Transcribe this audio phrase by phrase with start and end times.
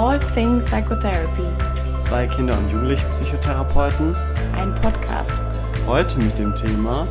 [0.00, 1.44] All Things Psychotherapy.
[1.98, 4.16] Zwei Kinder- und Jugendlichen-Psychotherapeuten.
[4.56, 5.34] Ein Podcast.
[5.86, 7.06] Heute mit dem Thema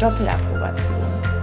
[0.00, 1.35] Doppelapprobation.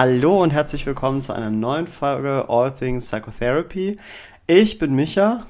[0.00, 3.96] Hallo und herzlich willkommen zu einer neuen Folge All Things Psychotherapy.
[4.46, 5.44] Ich bin Micha.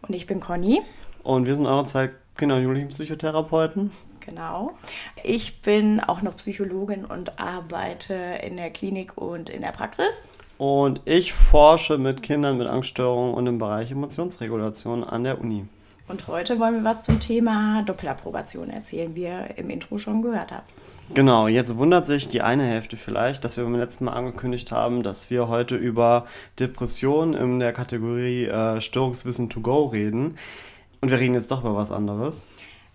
[0.00, 0.80] Und ich bin Conny.
[1.22, 3.90] Und wir sind eure zwei Kinder- und Jugendlichen-Psychotherapeuten.
[4.24, 4.72] Genau.
[5.22, 10.22] Ich bin auch noch Psychologin und arbeite in der Klinik und in der Praxis.
[10.56, 15.66] Und ich forsche mit Kindern mit Angststörungen und im Bereich Emotionsregulation an der Uni.
[16.10, 20.50] Und heute wollen wir was zum Thema Doppelapprobation erzählen, wie ihr im Intro schon gehört
[20.50, 20.68] habt.
[21.14, 25.04] Genau, jetzt wundert sich die eine Hälfte vielleicht, dass wir beim letzten Mal angekündigt haben,
[25.04, 26.26] dass wir heute über
[26.58, 30.36] Depressionen in der Kategorie äh, Störungswissen to go reden.
[31.00, 32.48] Und wir reden jetzt doch über was anderes.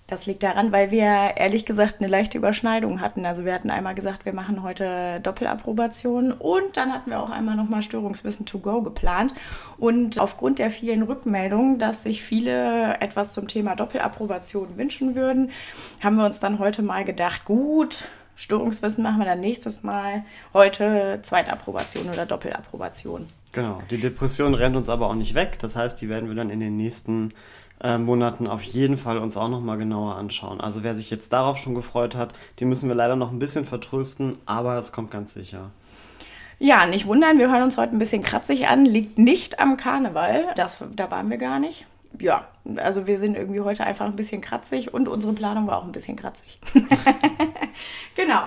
[0.08, 3.26] Das liegt daran, weil wir ehrlich gesagt eine leichte Überschneidung hatten.
[3.26, 7.56] Also wir hatten einmal gesagt, wir machen heute Doppelapprobation und dann hatten wir auch einmal
[7.56, 9.34] nochmal Störungswissen to go geplant.
[9.80, 15.50] Und aufgrund der vielen Rückmeldungen, dass sich viele etwas zum Thema Doppelapprobation wünschen würden,
[16.04, 20.24] haben wir uns dann heute mal gedacht, gut, Störungswissen machen wir dann nächstes Mal.
[20.54, 23.28] Heute Zweitapprobation oder Doppelapprobation.
[23.54, 25.58] Genau, die Depression rennt uns aber auch nicht weg.
[25.60, 27.32] Das heißt, die werden wir dann in den nächsten
[27.82, 30.62] äh, Monaten auf jeden Fall uns auch nochmal genauer anschauen.
[30.62, 33.66] Also wer sich jetzt darauf schon gefreut hat, die müssen wir leider noch ein bisschen
[33.66, 35.72] vertrösten, aber es kommt ganz sicher.
[36.58, 38.86] Ja, nicht wundern, wir hören uns heute ein bisschen kratzig an.
[38.86, 40.54] Liegt nicht am Karneval.
[40.56, 41.86] Das, da waren wir gar nicht.
[42.20, 45.84] Ja, also wir sind irgendwie heute einfach ein bisschen kratzig und unsere Planung war auch
[45.84, 46.60] ein bisschen kratzig.
[48.16, 48.44] genau.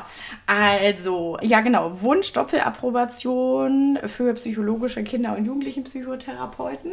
[0.47, 6.93] Also, ja genau, Wunsch Doppelapprobation für psychologische Kinder- und Jugendlichenpsychotherapeuten.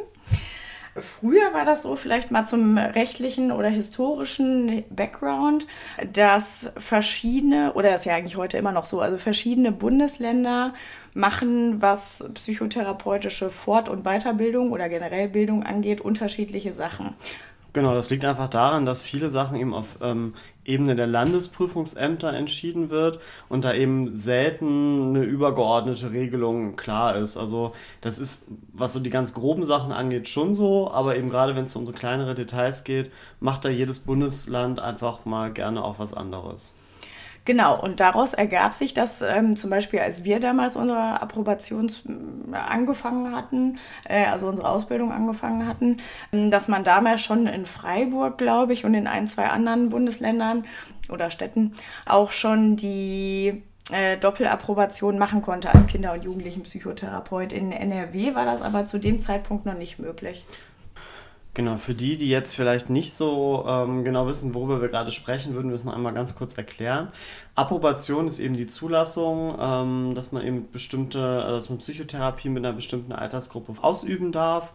[0.97, 5.67] Früher war das so, vielleicht mal zum rechtlichen oder historischen Background,
[6.13, 10.73] dass verschiedene, oder das ist ja eigentlich heute immer noch so, also verschiedene Bundesländer
[11.13, 17.13] machen, was psychotherapeutische Fort- und Weiterbildung oder generell Bildung angeht, unterschiedliche Sachen.
[17.75, 22.89] Genau, das liegt einfach daran, dass viele Sachen eben auf ähm, Ebene der Landesprüfungsämter entschieden
[22.89, 23.19] wird
[23.49, 27.35] und da eben selten eine übergeordnete Regelung klar ist.
[27.35, 31.57] Also das ist, was so die ganz groben Sachen angeht, schon so, aber eben gerade
[31.57, 35.99] wenn es um so kleinere Details geht, macht da jedes Bundesland einfach mal gerne auch
[35.99, 36.73] was anderes.
[37.45, 41.91] Genau, und daraus ergab sich, dass ähm, zum Beispiel, als wir damals unsere Approbation
[42.51, 43.77] äh, angefangen hatten,
[44.09, 45.97] äh, also unsere Ausbildung angefangen hatten,
[46.33, 50.65] ähm, dass man damals schon in Freiburg, glaube ich, und in ein, zwei anderen Bundesländern
[51.09, 51.73] oder Städten
[52.07, 57.53] auch schon die äh, Doppelapprobation machen konnte als Kinder- und Jugendlichenpsychotherapeut.
[57.53, 60.47] In NRW war das aber zu dem Zeitpunkt noch nicht möglich.
[61.55, 65.53] Genau, für die, die jetzt vielleicht nicht so ähm, genau wissen, worüber wir gerade sprechen,
[65.53, 67.13] würden wir es noch einmal ganz kurz erklären.
[67.55, 72.65] Approbation ist eben die Zulassung, ähm, dass man eben bestimmte, äh, dass man Psychotherapie mit
[72.65, 74.73] einer bestimmten Altersgruppe ausüben darf.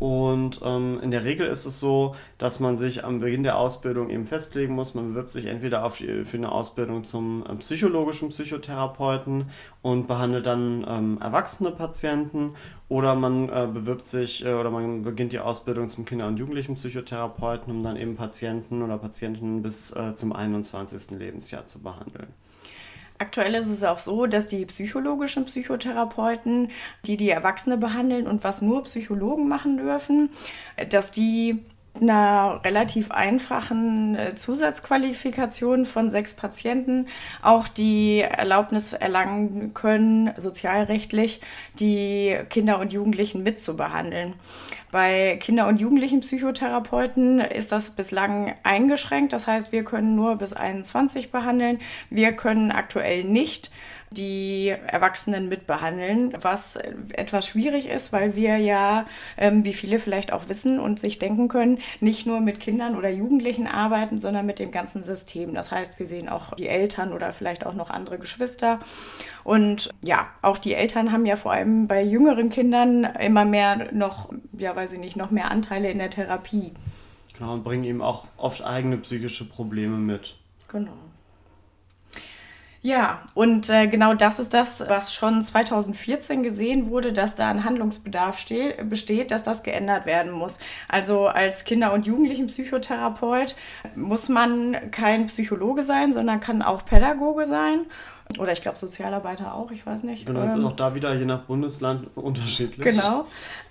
[0.00, 4.08] Und ähm, in der Regel ist es so, dass man sich am Beginn der Ausbildung
[4.08, 4.94] eben festlegen muss.
[4.94, 9.50] Man bewirbt sich entweder auf die, für eine Ausbildung zum äh, psychologischen Psychotherapeuten
[9.82, 12.54] und behandelt dann ähm, erwachsene Patienten
[12.88, 16.76] oder man äh, bewirbt sich äh, oder man beginnt die Ausbildung zum Kinder- und Jugendlichen
[16.76, 21.18] Psychotherapeuten, um dann eben Patienten oder Patienten bis äh, zum 21.
[21.18, 22.28] Lebensjahr zu behandeln.
[23.20, 26.70] Aktuell ist es auch so, dass die psychologischen Psychotherapeuten,
[27.04, 30.30] die die Erwachsene behandeln und was nur Psychologen machen dürfen,
[30.88, 31.62] dass die
[31.94, 37.08] einer relativ einfachen äh, Zusatzqualifikation von sechs Patienten
[37.42, 41.40] auch die Erlaubnis erlangen können, sozialrechtlich
[41.78, 44.34] die Kinder und Jugendlichen mitzubehandeln.
[44.90, 49.32] Bei Kinder- und Jugendlichen Psychotherapeuten ist das bislang eingeschränkt.
[49.32, 51.80] Das heißt, wir können nur bis 21 behandeln.
[52.08, 53.70] Wir können aktuell nicht
[54.12, 56.76] die Erwachsenen mitbehandeln, was
[57.12, 61.46] etwas schwierig ist, weil wir ja, ähm, wie viele vielleicht auch wissen und sich denken
[61.48, 65.54] können, nicht nur mit Kindern oder Jugendlichen arbeiten, sondern mit dem ganzen System.
[65.54, 68.80] Das heißt, wir sehen auch die Eltern oder vielleicht auch noch andere Geschwister.
[69.44, 74.30] Und ja, auch die Eltern haben ja vor allem bei jüngeren Kindern immer mehr noch,
[74.58, 76.72] ja, weiß ich nicht, noch mehr Anteile in der Therapie.
[77.38, 80.36] Genau, und bringen eben auch oft eigene psychische Probleme mit.
[80.68, 80.92] Genau.
[82.82, 87.64] Ja, und äh, genau das ist das, was schon 2014 gesehen wurde, dass da ein
[87.64, 88.42] Handlungsbedarf
[88.84, 90.58] besteht, dass das geändert werden muss.
[90.88, 93.54] Also als Kinder- und Jugendlichenpsychotherapeut
[93.96, 97.84] muss man kein Psychologe sein, sondern kann auch Pädagoge sein.
[98.38, 100.26] Oder ich glaube Sozialarbeiter auch, ich weiß nicht.
[100.26, 102.84] Genau, das ist ähm, auch da wieder je nach Bundesland unterschiedlich.
[102.84, 103.26] Genau.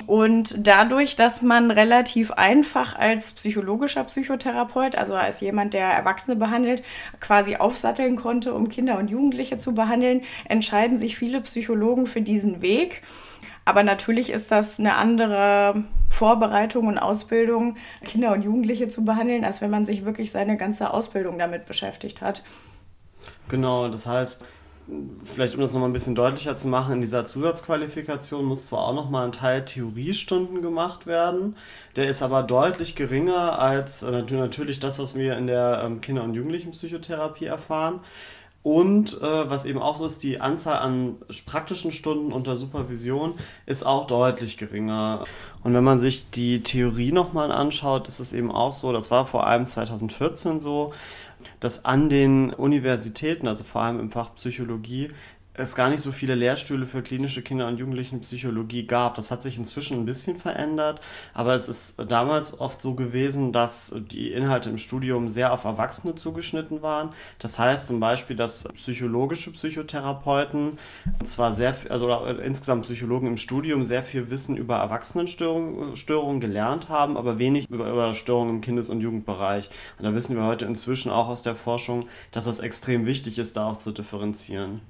[0.05, 6.83] Und dadurch, dass man relativ einfach als psychologischer Psychotherapeut, also als jemand, der Erwachsene behandelt,
[7.19, 12.61] quasi aufsatteln konnte, um Kinder und Jugendliche zu behandeln, entscheiden sich viele Psychologen für diesen
[12.61, 13.01] Weg.
[13.65, 19.61] Aber natürlich ist das eine andere Vorbereitung und Ausbildung, Kinder und Jugendliche zu behandeln, als
[19.61, 22.43] wenn man sich wirklich seine ganze Ausbildung damit beschäftigt hat.
[23.49, 24.45] Genau, das heißt,
[25.23, 28.93] vielleicht um das nochmal ein bisschen deutlicher zu machen, in dieser Zusatzqualifikation muss zwar auch
[28.93, 31.55] nochmal ein Teil Theoriestunden gemacht werden,
[31.95, 36.23] der ist aber deutlich geringer als äh, natürlich das, was wir in der ähm, Kinder-
[36.23, 38.01] und Jugendlichenpsychotherapie erfahren.
[38.61, 41.15] Und äh, was eben auch so ist, die Anzahl an
[41.45, 43.35] praktischen Stunden unter Supervision
[43.65, 45.23] ist auch deutlich geringer.
[45.63, 49.25] Und wenn man sich die Theorie nochmal anschaut, ist es eben auch so, das war
[49.25, 50.91] vor allem 2014 so,
[51.59, 55.11] dass an den Universitäten, also vor allem im Fach Psychologie,
[55.59, 59.15] es gar nicht so viele Lehrstühle für klinische Kinder- und Jugendlichenpsychologie gab.
[59.15, 61.01] Das hat sich inzwischen ein bisschen verändert,
[61.33, 66.15] aber es ist damals oft so gewesen, dass die Inhalte im Studium sehr auf Erwachsene
[66.15, 67.09] zugeschnitten waren.
[67.39, 70.77] Das heißt zum Beispiel, dass psychologische Psychotherapeuten,
[71.23, 77.17] zwar sehr, also insgesamt Psychologen im Studium sehr viel Wissen über Erwachsenenstörungen Störungen gelernt haben,
[77.17, 79.69] aber wenig über, über Störungen im Kindes- und Jugendbereich.
[79.97, 83.57] Und da wissen wir heute inzwischen auch aus der Forschung, dass es extrem wichtig ist,
[83.57, 84.81] da auch zu differenzieren.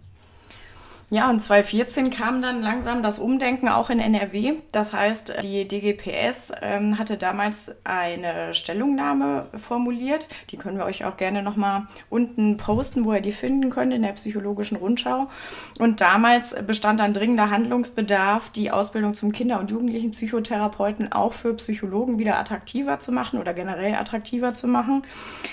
[1.12, 4.58] Ja, und 2014 kam dann langsam das Umdenken auch in NRW.
[4.72, 10.28] Das heißt, die DGPS ähm, hatte damals eine Stellungnahme formuliert.
[10.52, 14.04] Die können wir euch auch gerne nochmal unten posten, wo ihr die finden könnt in
[14.04, 15.30] der psychologischen Rundschau.
[15.80, 22.20] Und damals bestand ein dringender Handlungsbedarf, die Ausbildung zum Kinder- und Jugendlichen-Psychotherapeuten auch für Psychologen
[22.20, 25.02] wieder attraktiver zu machen oder generell attraktiver zu machen,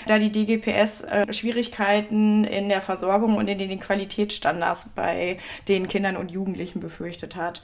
[0.05, 6.17] da die DGPS äh, Schwierigkeiten in der Versorgung und in den Qualitätsstandards bei den Kindern
[6.17, 7.63] und Jugendlichen befürchtet hat.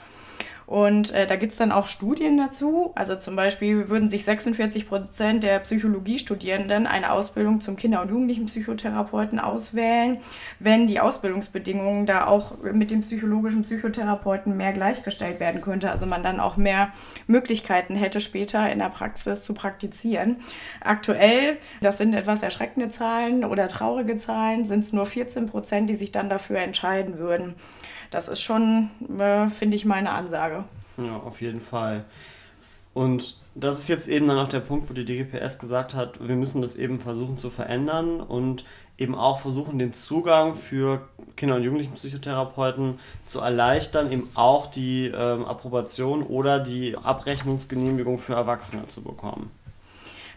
[0.73, 2.93] Und äh, da gibt es dann auch Studien dazu.
[2.95, 9.37] Also zum Beispiel würden sich 46 Prozent der Psychologiestudierenden eine Ausbildung zum Kinder- und Jugendlichen-Psychotherapeuten
[9.37, 10.17] auswählen,
[10.57, 15.91] wenn die Ausbildungsbedingungen da auch mit dem psychologischen Psychotherapeuten mehr gleichgestellt werden könnte.
[15.91, 16.91] Also man dann auch mehr
[17.27, 20.37] Möglichkeiten hätte, später in der Praxis zu praktizieren.
[20.81, 25.95] Aktuell, das sind etwas erschreckende Zahlen oder traurige Zahlen, sind es nur 14 Prozent, die
[25.95, 27.53] sich dann dafür entscheiden würden.
[28.13, 30.65] Das ist schon, äh, finde ich, meine Ansage.
[30.97, 32.05] Ja, auf jeden Fall.
[32.93, 36.35] Und das ist jetzt eben dann auch der Punkt, wo die DGPS gesagt hat, wir
[36.35, 38.65] müssen das eben versuchen zu verändern und
[38.99, 45.45] eben auch versuchen, den Zugang für Kinder- und Jugendlichenpsychotherapeuten zu erleichtern, eben auch die ähm,
[45.45, 49.49] Approbation oder die Abrechnungsgenehmigung für Erwachsene zu bekommen.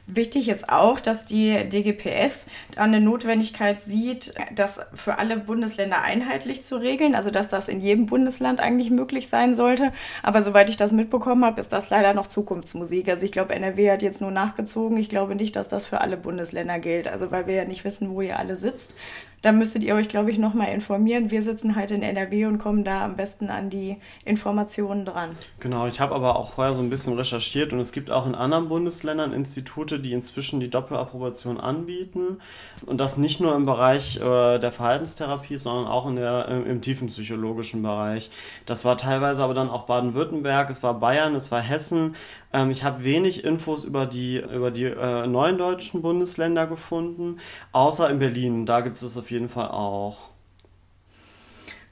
[0.08, 6.76] Wichtig ist auch, dass die DGPS eine Notwendigkeit sieht, das für alle Bundesländer einheitlich zu
[6.76, 9.92] regeln, also dass das in jedem Bundesland eigentlich möglich sein sollte.
[10.22, 13.08] Aber soweit ich das mitbekommen habe, ist das leider noch Zukunftsmusik.
[13.08, 14.96] Also ich glaube, NRW hat jetzt nur nachgezogen.
[14.96, 17.08] Ich glaube nicht, dass das für alle Bundesländer gilt.
[17.08, 18.94] Also weil wir ja nicht wissen, wo ihr alle sitzt.
[19.42, 21.30] Da müsstet ihr euch, glaube ich, nochmal informieren.
[21.30, 25.30] Wir sitzen halt in NRW und kommen da am besten an die Informationen dran.
[25.60, 28.34] Genau, ich habe aber auch vorher so ein bisschen recherchiert und es gibt auch in
[28.34, 32.38] anderen Bundesländern Institute, die inzwischen die Doppelapprobation anbieten.
[32.84, 36.82] Und das nicht nur im Bereich äh, der Verhaltenstherapie, sondern auch in der, äh, im
[36.82, 38.30] tiefen psychologischen Bereich.
[38.66, 42.16] Das war teilweise aber dann auch Baden-Württemberg, es war Bayern, es war Hessen.
[42.52, 47.38] Ähm, ich habe wenig Infos über die, über die äh, neuen deutschen Bundesländer gefunden,
[47.72, 48.66] außer in Berlin.
[48.66, 50.35] Da gibt es es auf jeden Fall auch.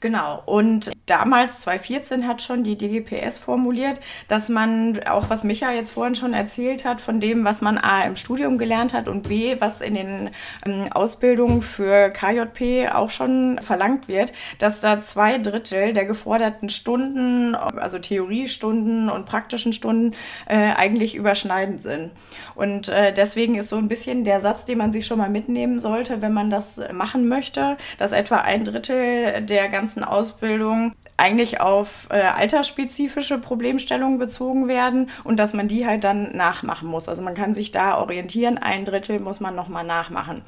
[0.04, 0.42] Genau.
[0.44, 6.14] Und damals, 2014, hat schon die DGPS formuliert, dass man auch, was Micha jetzt vorhin
[6.14, 9.80] schon erzählt hat, von dem, was man A im Studium gelernt hat und B, was
[9.80, 10.30] in den
[10.66, 17.54] ähm, Ausbildungen für KJP auch schon verlangt wird, dass da zwei Drittel der geforderten Stunden,
[17.54, 20.12] also Theoriestunden und praktischen Stunden,
[20.44, 22.10] äh, eigentlich überschneidend sind.
[22.54, 25.80] Und äh, deswegen ist so ein bisschen der Satz, den man sich schon mal mitnehmen
[25.80, 31.60] sollte, wenn man das machen möchte, dass etwa ein Drittel der ganzen ganzen Ausbildung eigentlich
[31.60, 37.08] auf äh, altersspezifische Problemstellungen bezogen werden und dass man die halt dann nachmachen muss.
[37.08, 40.42] Also man kann sich da orientieren, ein Drittel muss man nochmal nachmachen.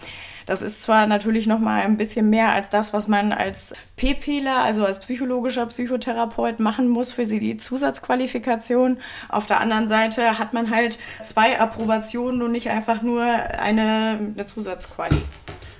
[0.46, 4.84] Das ist zwar natürlich nochmal ein bisschen mehr als das, was man als PPler, also
[4.84, 8.98] als psychologischer Psychotherapeut machen muss für sie die Zusatzqualifikation.
[9.28, 14.46] Auf der anderen Seite hat man halt zwei Approbationen und nicht einfach nur eine, eine
[14.46, 15.16] Zusatzquali.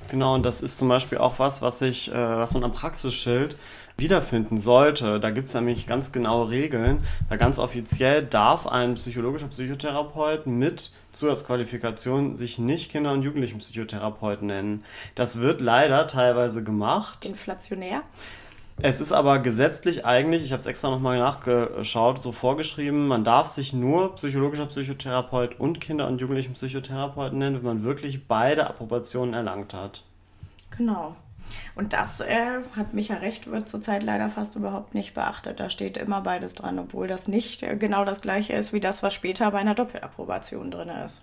[0.09, 3.57] Genau, und das ist zum Beispiel auch was, was, ich, äh, was man am Praxisschild
[3.97, 5.19] wiederfinden sollte.
[5.21, 7.03] Da gibt es nämlich ganz genaue Regeln.
[7.29, 14.85] Da ganz offiziell darf ein psychologischer Psychotherapeut mit Zusatzqualifikation sich nicht Kinder- und Jugendlichenpsychotherapeut nennen.
[15.15, 17.25] Das wird leider teilweise gemacht.
[17.25, 18.03] Inflationär.
[18.83, 23.47] Es ist aber gesetzlich eigentlich, ich habe es extra nochmal nachgeschaut, so vorgeschrieben, man darf
[23.47, 29.73] sich nur psychologischer Psychotherapeut und Kinder- und Jugendlichenpsychotherapeut nennen, wenn man wirklich beide Approbationen erlangt
[29.73, 30.05] hat.
[30.77, 31.17] Genau.
[31.75, 35.59] Und das äh, hat Micha recht, wird zurzeit leider fast überhaupt nicht beachtet.
[35.61, 39.03] Da steht immer beides dran, obwohl das nicht äh, genau das gleiche ist wie das,
[39.03, 41.23] was später bei einer Doppelapprobation drin ist.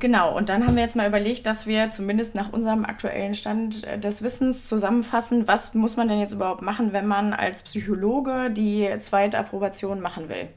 [0.00, 3.84] Genau, und dann haben wir jetzt mal überlegt, dass wir zumindest nach unserem aktuellen Stand
[3.84, 8.50] äh, des Wissens zusammenfassen, was muss man denn jetzt überhaupt machen, wenn man als Psychologe
[8.50, 10.48] die Zweitapprobation machen will.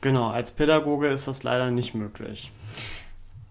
[0.00, 2.50] Genau, als Pädagoge ist das leider nicht möglich.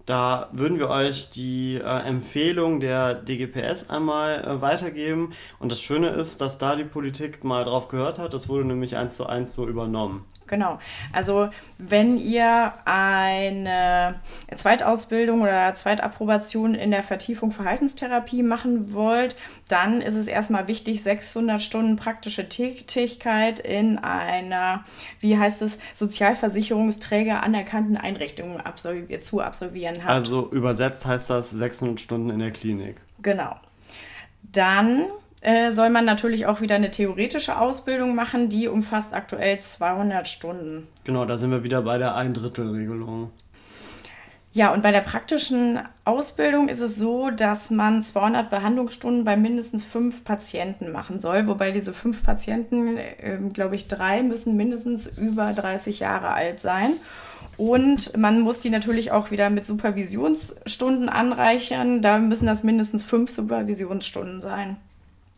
[0.10, 5.34] Da würden wir euch die äh, Empfehlung der DGPS einmal äh, weitergeben.
[5.60, 8.34] Und das Schöne ist, dass da die Politik mal drauf gehört hat.
[8.34, 10.26] Das wurde nämlich eins zu eins so übernommen.
[10.48, 10.80] Genau.
[11.14, 14.20] Also wenn ihr eine
[14.56, 19.36] Zweitausbildung oder Zweitapprobation in der Vertiefung Verhaltenstherapie machen wollt,
[19.68, 24.84] dann ist es erstmal wichtig, 600 Stunden praktische Tätigkeit in einer,
[25.20, 30.10] wie heißt es, Sozialversicherungsträger anerkannten Einrichtung absolvier zu absolvieren habt.
[30.10, 32.98] Also übersetzt heißt das 600 Stunden in der Klinik.
[33.22, 33.56] Genau.
[34.52, 35.06] Dann
[35.42, 40.88] äh, soll man natürlich auch wieder eine theoretische Ausbildung machen, die umfasst aktuell 200 Stunden.
[41.06, 43.32] Genau, da sind wir wieder bei der Ein-Drittel-Regelung.
[44.60, 49.86] Ja, und bei der praktischen Ausbildung ist es so, dass man 200 Behandlungsstunden bei mindestens
[49.86, 55.54] fünf Patienten machen soll, wobei diese fünf Patienten, äh, glaube ich, drei müssen mindestens über
[55.54, 56.92] 30 Jahre alt sein.
[57.56, 62.02] Und man muss die natürlich auch wieder mit Supervisionsstunden anreichern.
[62.02, 64.76] Da müssen das mindestens fünf Supervisionsstunden sein.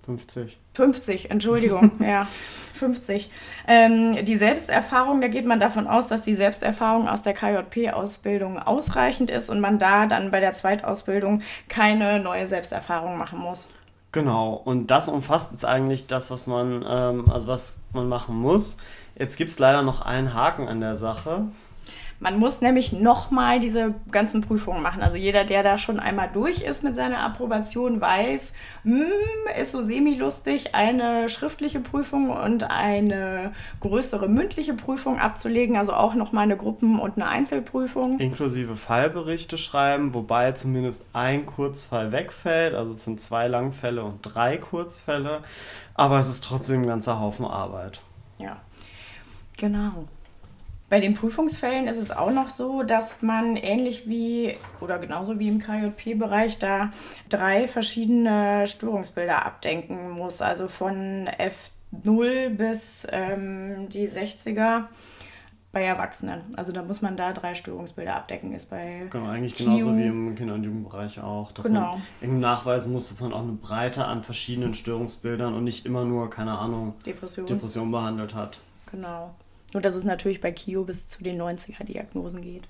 [0.05, 0.57] 50.
[0.73, 2.27] 50, Entschuldigung, ja.
[2.75, 3.29] 50.
[3.67, 9.29] Ähm, die Selbsterfahrung, da geht man davon aus, dass die Selbsterfahrung aus der KJP-Ausbildung ausreichend
[9.29, 13.67] ist und man da dann bei der Zweitausbildung keine neue Selbsterfahrung machen muss.
[14.11, 18.77] Genau, und das umfasst jetzt eigentlich das, was man, ähm, also was man machen muss.
[19.17, 21.45] Jetzt gibt es leider noch einen Haken an der Sache.
[22.21, 25.01] Man muss nämlich nochmal diese ganzen Prüfungen machen.
[25.01, 29.71] Also jeder, der da schon einmal durch ist mit seiner Approbation, weiß, mh, hm, ist
[29.71, 35.77] so semi-lustig, eine schriftliche Prüfung und eine größere mündliche Prüfung abzulegen.
[35.77, 38.19] Also auch nochmal eine Gruppen- und eine Einzelprüfung.
[38.19, 42.75] Inklusive Fallberichte schreiben, wobei zumindest ein Kurzfall wegfällt.
[42.75, 45.41] Also es sind zwei Langfälle und drei Kurzfälle.
[45.95, 48.01] Aber es ist trotzdem ein ganzer Haufen Arbeit.
[48.37, 48.57] Ja,
[49.57, 50.05] genau.
[50.91, 55.47] Bei den Prüfungsfällen ist es auch noch so, dass man ähnlich wie oder genauso wie
[55.47, 56.91] im KJP-Bereich da
[57.29, 60.41] drei verschiedene Störungsbilder abdenken muss.
[60.41, 64.87] Also von F0 bis ähm, die 60er
[65.71, 66.41] bei Erwachsenen.
[66.57, 68.53] Also da muss man da drei Störungsbilder abdecken.
[68.53, 69.63] Ist bei genau, eigentlich Q.
[69.63, 71.53] genauso wie im Kinder- und Jugendbereich auch.
[71.53, 72.01] Dass genau.
[72.19, 76.29] man nachweisen muss, dass man auch eine Breite an verschiedenen Störungsbildern und nicht immer nur,
[76.29, 78.59] keine Ahnung, Depression, Depression behandelt hat.
[78.91, 79.33] Genau.
[79.73, 82.67] Nur dass es natürlich bei Kio bis zu den 90er-Diagnosen geht.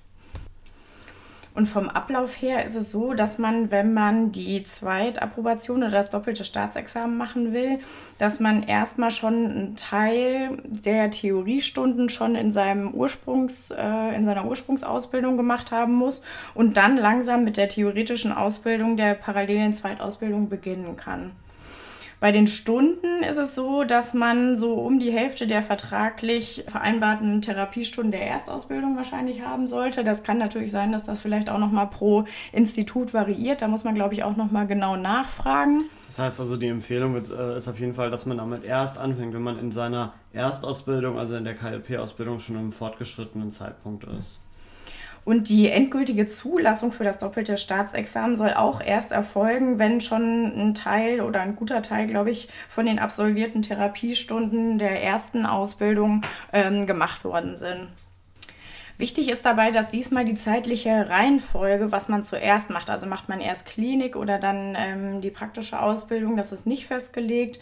[1.54, 6.08] Und vom Ablauf her ist es so, dass man, wenn man die Zweitapprobation oder das
[6.08, 7.78] doppelte Staatsexamen machen will,
[8.18, 14.46] dass man erstmal schon einen Teil der Theoriestunden schon in, seinem Ursprungs, äh, in seiner
[14.46, 16.22] Ursprungsausbildung gemacht haben muss
[16.54, 21.32] und dann langsam mit der theoretischen Ausbildung der parallelen Zweitausbildung beginnen kann.
[22.22, 27.42] Bei den Stunden ist es so, dass man so um die Hälfte der vertraglich vereinbarten
[27.42, 30.04] Therapiestunden der Erstausbildung wahrscheinlich haben sollte.
[30.04, 33.60] Das kann natürlich sein, dass das vielleicht auch nochmal pro Institut variiert.
[33.60, 35.82] Da muss man, glaube ich, auch nochmal genau nachfragen.
[36.06, 39.34] Das heißt also, die Empfehlung äh, ist auf jeden Fall, dass man damit erst anfängt,
[39.34, 44.44] wenn man in seiner Erstausbildung, also in der KLP-Ausbildung, schon im fortgeschrittenen Zeitpunkt ist.
[45.24, 50.74] Und die endgültige Zulassung für das doppelte Staatsexamen soll auch erst erfolgen, wenn schon ein
[50.74, 56.86] Teil oder ein guter Teil, glaube ich, von den absolvierten Therapiestunden der ersten Ausbildung ähm,
[56.86, 57.88] gemacht worden sind.
[58.98, 63.40] Wichtig ist dabei, dass diesmal die zeitliche Reihenfolge, was man zuerst macht, also macht man
[63.40, 67.60] erst Klinik oder dann ähm, die praktische Ausbildung, das ist nicht festgelegt.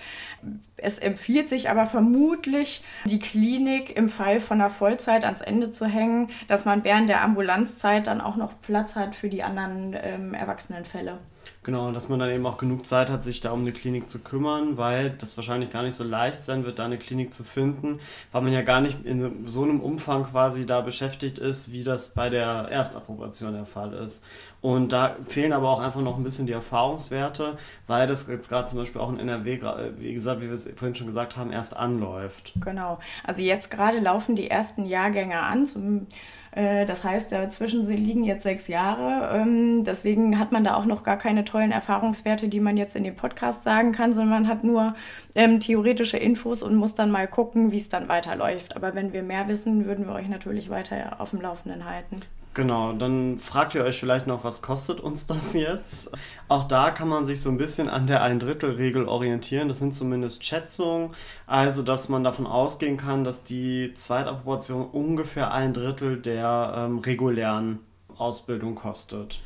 [0.76, 5.87] Es empfiehlt sich aber vermutlich, die Klinik im Fall von einer Vollzeit ans Ende zu
[5.87, 10.34] hängen, dass man während der Ambulanzzeit dann auch noch Platz hat für die anderen ähm,
[10.34, 11.18] Erwachsenenfälle.
[11.62, 14.21] Genau, dass man dann eben auch genug Zeit hat, sich da um eine Klinik zu
[14.21, 18.00] kümmern, weil das wahrscheinlich gar nicht so leicht sein wird, da eine Klinik zu finden,
[18.33, 22.14] weil man ja gar nicht in so einem Umfang quasi da beschäftigt ist, wie das
[22.14, 24.25] bei der Erstapprobation der Fall ist.
[24.62, 28.67] Und da fehlen aber auch einfach noch ein bisschen die Erfahrungswerte, weil das jetzt gerade
[28.67, 29.61] zum Beispiel auch in NRW,
[29.99, 32.55] wie gesagt, wie wir es vorhin schon gesagt haben, erst anläuft.
[32.64, 32.99] Genau.
[33.23, 35.67] Also jetzt gerade laufen die ersten Jahrgänge an.
[35.67, 36.07] Zum,
[36.52, 39.37] das heißt, dazwischen liegen jetzt sechs Jahre.
[39.37, 43.04] Ähm, deswegen hat man da auch noch gar keine tollen Erfahrungswerte, die man jetzt in
[43.04, 44.95] dem Podcast sagen kann, sondern man hat nur
[45.35, 48.75] ähm, theoretische Infos und muss dann mal gucken, wie es dann weiterläuft.
[48.75, 52.21] Aber wenn wir mehr wissen, würden wir euch natürlich weiter auf dem Laufenden halten.
[52.52, 56.11] Genau, dann fragt ihr euch vielleicht noch, was kostet uns das jetzt?
[56.49, 59.69] Auch da kann man sich so ein bisschen an der Ein-Drittel-Regel orientieren.
[59.69, 61.11] Das sind zumindest Schätzungen,
[61.47, 67.78] also dass man davon ausgehen kann, dass die Zweitapprobation ungefähr ein Drittel der ähm, regulären
[68.16, 69.40] Ausbildung kostet.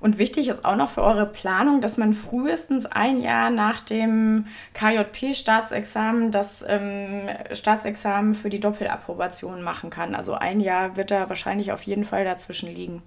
[0.00, 4.46] Und wichtig ist auch noch für eure Planung, dass man frühestens ein Jahr nach dem
[4.74, 10.14] KJP-Staatsexamen das ähm, Staatsexamen für die Doppelapprobation machen kann.
[10.14, 13.02] Also ein Jahr wird da wahrscheinlich auf jeden Fall dazwischen liegen.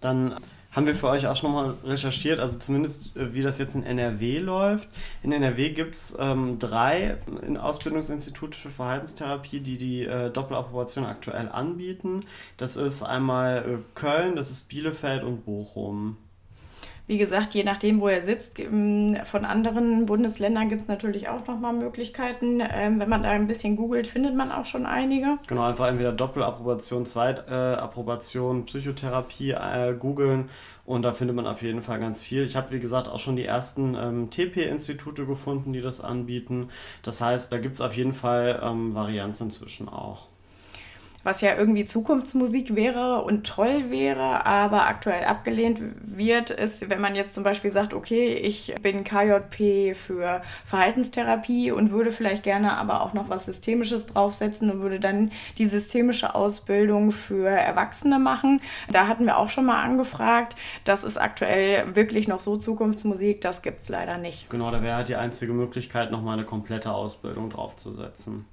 [0.00, 0.34] Dann
[0.74, 3.84] haben wir für euch auch schon mal recherchiert, also zumindest äh, wie das jetzt in
[3.84, 4.88] NRW läuft.
[5.22, 7.16] In NRW gibt es ähm, drei
[7.58, 12.20] Ausbildungsinstitute für Verhaltenstherapie, die die äh, Doppelapprobation aktuell anbieten.
[12.56, 16.16] Das ist einmal äh, Köln, das ist Bielefeld und Bochum.
[17.06, 21.46] Wie gesagt, je nachdem, wo er sitzt, ähm, von anderen Bundesländern gibt es natürlich auch
[21.46, 22.60] nochmal Möglichkeiten.
[22.60, 25.38] Ähm, wenn man da ein bisschen googelt, findet man auch schon einige.
[25.46, 30.48] Genau, einfach entweder Doppelapprobation, Zweitapprobation, Psychotherapie äh, googeln
[30.86, 32.44] und da findet man auf jeden Fall ganz viel.
[32.44, 36.68] Ich habe, wie gesagt, auch schon die ersten ähm, TP-Institute gefunden, die das anbieten.
[37.02, 40.28] Das heißt, da gibt es auf jeden Fall ähm, Varianzen inzwischen auch
[41.24, 47.14] was ja irgendwie Zukunftsmusik wäre und toll wäre, aber aktuell abgelehnt wird, ist, wenn man
[47.14, 53.02] jetzt zum Beispiel sagt, okay, ich bin KJP für Verhaltenstherapie und würde vielleicht gerne aber
[53.02, 58.60] auch noch was Systemisches draufsetzen und würde dann die systemische Ausbildung für Erwachsene machen.
[58.92, 60.54] Da hatten wir auch schon mal angefragt.
[60.84, 64.50] Das ist aktuell wirklich noch so Zukunftsmusik, das gibt es leider nicht.
[64.50, 68.44] Genau, da wäre halt die einzige Möglichkeit, nochmal eine komplette Ausbildung draufzusetzen.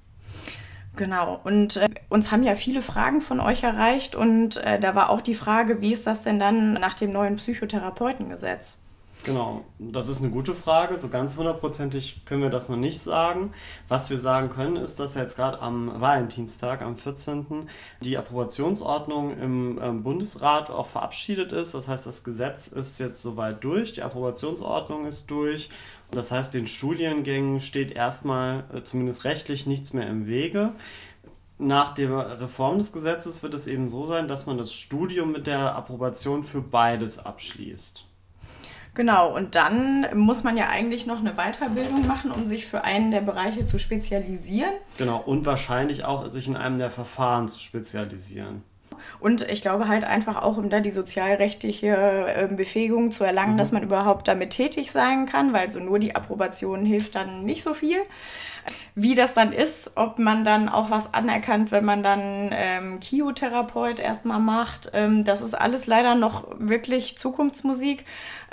[0.96, 1.40] Genau.
[1.44, 5.22] Und äh, uns haben ja viele Fragen von euch erreicht und äh, da war auch
[5.22, 8.76] die Frage, wie ist das denn dann nach dem neuen Psychotherapeutengesetz?
[9.24, 10.98] Genau, das ist eine gute Frage.
[10.98, 13.52] So ganz hundertprozentig können wir das noch nicht sagen.
[13.86, 17.68] Was wir sagen können, ist, dass jetzt gerade am Valentinstag, am 14.,
[18.00, 21.72] die Approbationsordnung im ähm, Bundesrat auch verabschiedet ist.
[21.74, 25.70] Das heißt, das Gesetz ist jetzt soweit durch, die Approbationsordnung ist durch
[26.12, 30.72] das heißt, den Studiengängen steht erstmal äh, zumindest rechtlich nichts mehr im Wege.
[31.58, 35.46] Nach der Reform des Gesetzes wird es eben so sein, dass man das Studium mit
[35.46, 38.06] der Approbation für beides abschließt.
[38.94, 43.10] Genau, und dann muss man ja eigentlich noch eine Weiterbildung machen, um sich für einen
[43.10, 44.74] der Bereiche zu spezialisieren.
[44.98, 48.62] Genau, und wahrscheinlich auch sich in einem der Verfahren zu spezialisieren.
[49.20, 53.58] Und ich glaube halt einfach auch, um da die sozialrechtliche ähm, Befähigung zu erlangen, mhm.
[53.58, 57.62] dass man überhaupt damit tätig sein kann, weil so nur die Approbation hilft dann nicht
[57.62, 57.98] so viel.
[58.94, 63.98] Wie das dann ist, ob man dann auch was anerkannt, wenn man dann ähm, Kiotherapeut
[63.98, 68.04] erstmal macht, ähm, das ist alles leider noch wirklich Zukunftsmusik.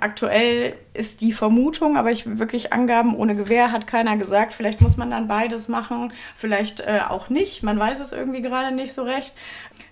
[0.01, 4.53] Aktuell ist die Vermutung, aber ich wirklich Angaben ohne Gewehr hat keiner gesagt.
[4.53, 7.63] Vielleicht muss man dann beides machen, vielleicht äh, auch nicht.
[7.63, 9.33] Man weiß es irgendwie gerade nicht so recht.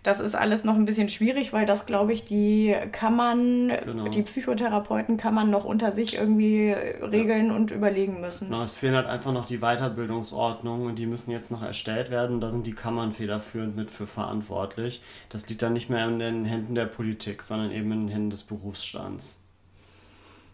[0.03, 4.07] Das ist alles noch ein bisschen schwierig, weil das, glaube ich, die kann man, genau.
[4.07, 7.55] die Psychotherapeuten kann man noch unter sich irgendwie regeln ja.
[7.55, 8.45] und überlegen müssen.
[8.45, 12.39] Genau, es fehlen halt einfach noch die Weiterbildungsordnungen und die müssen jetzt noch erstellt werden.
[12.39, 15.01] Da sind die Kammern federführend mit für verantwortlich.
[15.27, 18.29] Das liegt dann nicht mehr in den Händen der Politik, sondern eben in den Händen
[18.29, 19.43] des Berufsstands.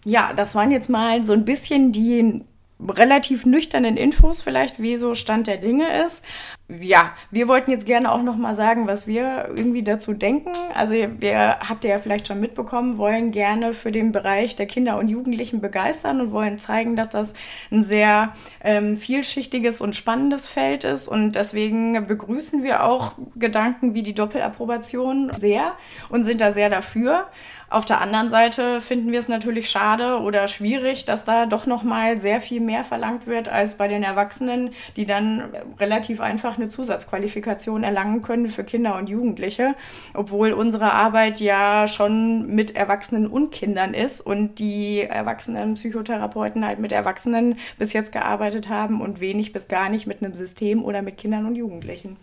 [0.05, 2.43] Ja, das waren jetzt mal so ein bisschen die
[2.89, 6.23] relativ nüchternen Infos vielleicht, wie so Stand der Dinge ist.
[6.69, 10.51] Ja, wir wollten jetzt gerne auch noch mal sagen, was wir irgendwie dazu denken.
[10.73, 14.97] Also wir habt ihr ja vielleicht schon mitbekommen, wollen gerne für den Bereich der Kinder
[14.97, 17.33] und Jugendlichen begeistern und wollen zeigen, dass das
[17.69, 24.03] ein sehr ähm, vielschichtiges und spannendes Feld ist und deswegen begrüßen wir auch Gedanken wie
[24.03, 25.73] die Doppelapprobation sehr
[26.09, 27.27] und sind da sehr dafür.
[27.73, 31.81] Auf der anderen Seite finden wir es natürlich schade oder schwierig, dass da doch noch
[31.81, 36.67] mal sehr viel mehr verlangt wird als bei den Erwachsenen, die dann relativ einfach eine
[36.67, 39.73] Zusatzqualifikation erlangen können für Kinder und Jugendliche,
[40.13, 46.77] obwohl unsere Arbeit ja schon mit Erwachsenen und Kindern ist und die erwachsenen Psychotherapeuten halt
[46.77, 51.01] mit Erwachsenen bis jetzt gearbeitet haben und wenig bis gar nicht mit einem System oder
[51.01, 52.17] mit Kindern und Jugendlichen.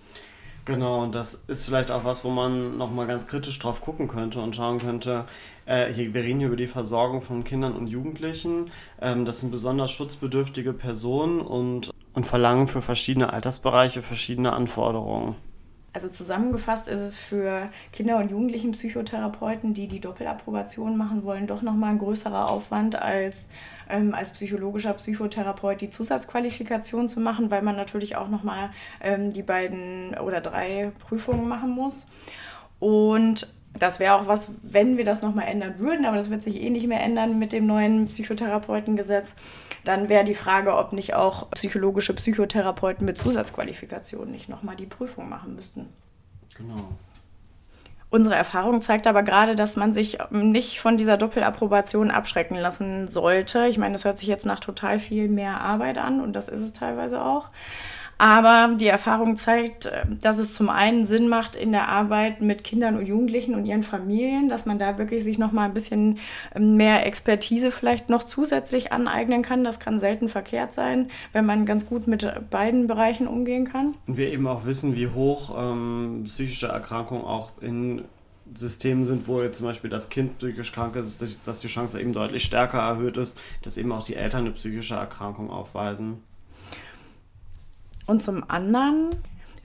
[0.67, 4.41] Genau, und das ist vielleicht auch was, wo man nochmal ganz kritisch drauf gucken könnte
[4.41, 5.25] und schauen könnte,
[5.67, 8.67] äh, hier, wir reden hier über die Versorgung von Kindern und Jugendlichen.
[9.01, 15.37] Ähm, das sind besonders schutzbedürftige Personen und, und verlangen für verschiedene Altersbereiche verschiedene Anforderungen.
[15.93, 21.63] Also zusammengefasst ist es für Kinder- und Jugendlichen Psychotherapeuten, die die Doppelapprobation machen wollen, doch
[21.63, 23.49] nochmal ein größerer Aufwand als
[23.89, 29.43] ähm, als psychologischer Psychotherapeut die Zusatzqualifikation zu machen, weil man natürlich auch nochmal ähm, die
[29.43, 32.07] beiden oder drei Prüfungen machen muss.
[32.79, 36.61] Und das wäre auch was, wenn wir das nochmal ändern würden, aber das wird sich
[36.61, 39.35] eh nicht mehr ändern mit dem neuen Psychotherapeutengesetz.
[39.85, 45.29] Dann wäre die Frage, ob nicht auch psychologische Psychotherapeuten mit Zusatzqualifikation nicht nochmal die Prüfung
[45.29, 45.89] machen müssten.
[46.57, 46.89] Genau.
[48.11, 53.69] Unsere Erfahrung zeigt aber gerade, dass man sich nicht von dieser Doppelapprobation abschrecken lassen sollte.
[53.69, 56.61] Ich meine, das hört sich jetzt nach total viel mehr Arbeit an und das ist
[56.61, 57.51] es teilweise auch.
[58.21, 62.65] Aber die Erfahrung zeigt, äh, dass es zum einen Sinn macht in der Arbeit mit
[62.65, 66.19] Kindern und Jugendlichen und ihren Familien, dass man da wirklich sich noch mal ein bisschen
[66.55, 69.65] ähm, mehr Expertise vielleicht noch zusätzlich aneignen kann.
[69.65, 73.95] Das kann selten verkehrt sein, wenn man ganz gut mit beiden Bereichen umgehen kann.
[74.07, 78.03] Und wir eben auch wissen, wie hoch ähm, psychische Erkrankungen auch in
[78.55, 82.13] Systemen sind, wo jetzt zum Beispiel das Kind psychisch krank ist, dass die Chance eben
[82.13, 86.19] deutlich stärker erhöht ist, dass eben auch die Eltern eine psychische Erkrankung aufweisen.
[88.11, 89.11] Und zum anderen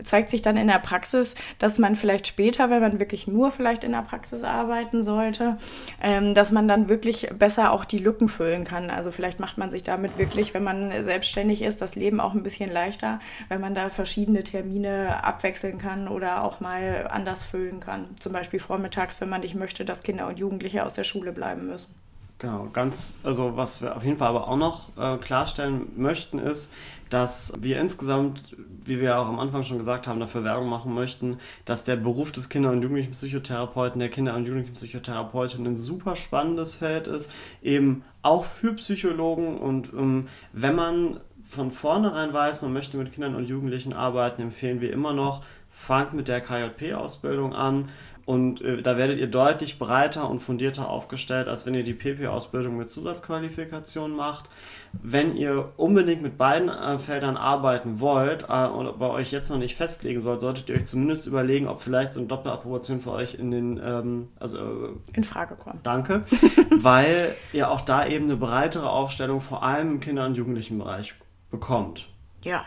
[0.04, 3.84] zeigt sich dann in der Praxis, dass man vielleicht später, wenn man wirklich nur vielleicht
[3.84, 5.58] in der Praxis arbeiten sollte,
[6.00, 8.92] ähm, dass man dann wirklich besser auch die Lücken füllen kann.
[8.92, 12.44] Also vielleicht macht man sich damit wirklich, wenn man selbstständig ist, das Leben auch ein
[12.44, 18.10] bisschen leichter, wenn man da verschiedene Termine abwechseln kann oder auch mal anders füllen kann.
[18.20, 21.66] Zum Beispiel vormittags, wenn man nicht möchte, dass Kinder und Jugendliche aus der Schule bleiben
[21.66, 21.96] müssen.
[22.38, 26.74] Genau, ganz, also was wir auf jeden Fall aber auch noch äh, klarstellen möchten, ist,
[27.10, 31.38] dass wir insgesamt, wie wir auch am Anfang schon gesagt haben, dafür Werbung machen möchten,
[31.64, 36.18] dass der Beruf des Kinder- und Jugendlichen Psychotherapeuten, der Kinder- und Jugendlichen Psychotherapeutin ein super
[36.18, 39.58] spannendes Feld ist, eben auch für Psychologen.
[39.58, 44.82] Und ähm, wenn man von vornherein weiß, man möchte mit Kindern und Jugendlichen arbeiten, empfehlen
[44.82, 47.90] wir immer noch, fangt mit der KJP-Ausbildung an
[48.26, 52.76] und äh, da werdet ihr deutlich breiter und fundierter aufgestellt, als wenn ihr die PP-Ausbildung
[52.76, 54.50] mit Zusatzqualifikation macht.
[54.94, 59.60] Wenn ihr unbedingt mit beiden äh, Feldern arbeiten wollt äh, und bei euch jetzt noch
[59.60, 63.36] nicht festlegen sollt, solltet ihr euch zumindest überlegen, ob vielleicht so eine Doppelapprobation für euch
[63.36, 65.86] in den, ähm, also äh, in Frage kommt.
[65.86, 66.24] Danke,
[66.72, 71.14] weil ihr auch da eben eine breitere Aufstellung vor allem im Kinder- und Jugendlichenbereich
[71.52, 72.10] bekommt.
[72.42, 72.66] Ja,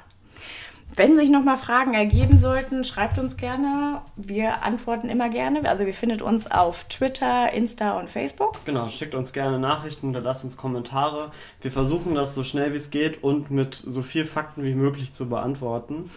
[0.94, 4.00] wenn sich nochmal Fragen ergeben sollten, schreibt uns gerne.
[4.16, 5.68] Wir antworten immer gerne.
[5.68, 8.64] Also wir findet uns auf Twitter, Insta und Facebook.
[8.64, 11.30] Genau, schickt uns gerne Nachrichten, lasst uns Kommentare.
[11.60, 15.12] Wir versuchen das so schnell wie es geht und mit so viel Fakten wie möglich
[15.12, 16.10] zu beantworten.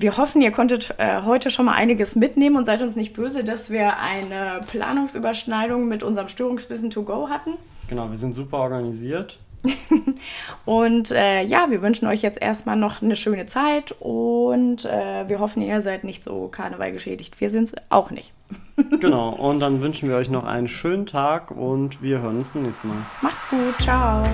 [0.00, 3.42] Wir hoffen, ihr konntet äh, heute schon mal einiges mitnehmen und seid uns nicht böse,
[3.42, 7.54] dass wir eine Planungsüberschneidung mit unserem Störungswissen to go hatten.
[7.88, 9.38] Genau, wir sind super organisiert.
[10.64, 15.38] und äh, ja, wir wünschen euch jetzt erstmal noch eine schöne Zeit und äh, wir
[15.40, 17.40] hoffen, ihr seid nicht so Karneval geschädigt.
[17.40, 18.32] Wir sind es auch nicht.
[19.00, 22.62] genau, und dann wünschen wir euch noch einen schönen Tag und wir hören uns beim
[22.62, 22.98] nächsten Mal.
[23.22, 24.24] Macht's gut, ciao.